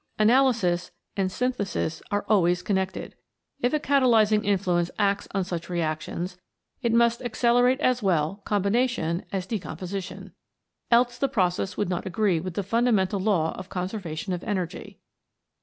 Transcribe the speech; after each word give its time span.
Analysis 0.17 0.89
and 1.15 1.31
synthesis 1.31 2.01
are 2.09 2.25
always 2.27 2.63
connected. 2.63 3.13
If 3.59 3.71
a 3.71 3.79
catalysing 3.79 4.43
influence 4.43 4.89
acts 4.97 5.27
on 5.31 5.43
such 5.43 5.69
reactions, 5.69 6.37
it 6.81 6.91
must 6.91 7.21
accelerate 7.21 7.79
as 7.81 8.01
well 8.01 8.41
combination 8.43 9.25
as 9.31 9.45
decomposition. 9.45 10.33
Else 10.89 11.19
the 11.19 11.29
process 11.29 11.77
would 11.77 11.87
not 11.87 12.07
agree 12.07 12.39
with 12.39 12.55
the 12.55 12.63
fundamental 12.63 13.19
law 13.19 13.53
of 13.55 13.69
conservation 13.69 14.33
of 14.33 14.43
energy. 14.43 14.97